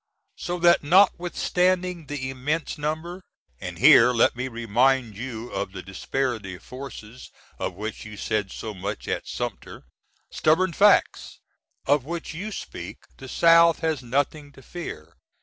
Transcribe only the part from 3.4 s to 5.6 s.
(and here let me remind you